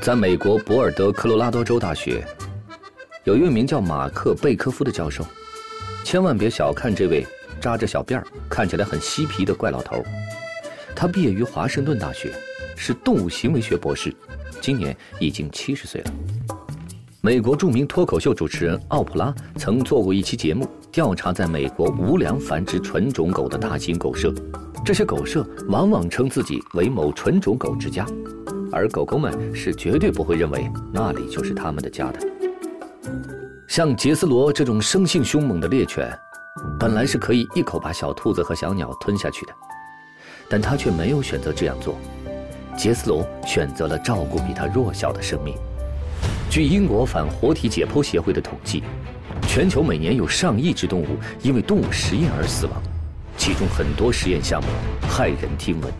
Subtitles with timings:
[0.00, 2.26] 在美国博尔德科罗拉多州大学，
[3.24, 5.22] 有一位名叫马克贝科夫的教授。
[6.02, 7.26] 千万别小看这位
[7.60, 10.02] 扎着小辫儿、看起来很嬉皮的怪老头。
[10.96, 12.32] 他毕业于华盛顿大学，
[12.76, 14.10] 是动物行为学博士，
[14.58, 16.12] 今年已经七十岁了。
[17.20, 24.32] 美国著名脱口秀主持人奥普拉曾做过一期节目，调查在美国无良繁殖纯种狗的大型狗舍。
[24.82, 28.06] 这些狗舍往往称自己为某纯种狗之家。
[28.72, 32.20] 而狗狗们是绝对不会认为那里就是他们的家的。
[33.66, 36.16] 像杰斯罗这种生性凶猛的猎犬，
[36.78, 39.52] 本来是可以一口把小兔子和小鸟吞下去的，
[40.48, 41.96] 但他却没有选择这样做。
[42.76, 45.54] 杰斯罗选择了照顾比他弱小的生命。
[46.48, 48.82] 据英国反活体解剖协会的统计，
[49.46, 51.06] 全球每年有上亿只动物
[51.42, 52.74] 因为动物实验而死亡，
[53.36, 54.68] 其中很多实验项目
[55.08, 55.92] 骇人听闻。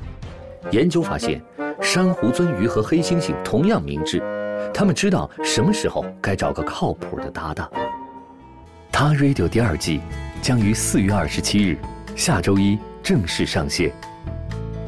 [0.73, 1.41] 研究发现。
[1.83, 4.23] 珊瑚鳟鱼和黑猩猩同样明智，
[4.73, 7.70] 他们知道什么时候该找个靠谱的搭档。
[8.92, 10.01] 他 Radio 第二季
[10.42, 11.78] 将于四月二十七日，
[12.14, 13.92] 下周一正式上线。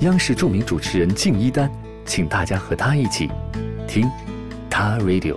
[0.00, 1.70] 央视著名主持人敬一丹，
[2.04, 3.30] 请大家和他一起
[3.88, 4.08] 听
[4.68, 5.36] 他 Radio。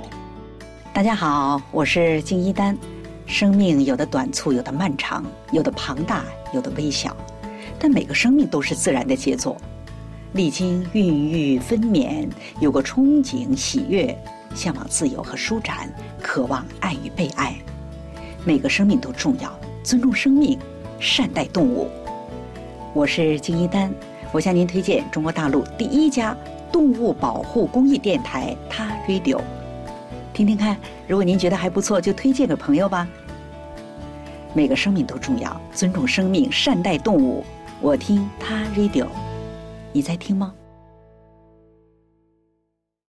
[0.94, 2.78] 大家好，我是敬一丹。
[3.26, 7.16] 生命有的短促，有的漫长，有的庞大，有的微小，
[7.80, 9.58] 但每个生命都是自然的杰作。
[10.36, 12.28] 历经孕育分娩，
[12.59, 14.14] 有过憧憬喜悦，
[14.53, 15.89] 向往自由和舒展，
[16.22, 17.55] 渴望爱与被爱。
[18.44, 20.59] 每个生命都重要，尊重生命，
[21.00, 21.89] 善待动物。
[22.94, 23.89] 我是金一丹，
[24.33, 26.36] 我向您推荐中国大陆第一家
[26.70, 29.39] 动物保护公益电台——他 Radio，
[30.33, 30.75] 听听看。
[31.08, 33.08] 如果您觉得还不错，就推荐给朋友吧。
[34.53, 37.45] 每个生命都重要，尊重生命，善待动物。
[37.80, 39.08] 我听他 Radio。
[39.96, 40.54] 你在听吗？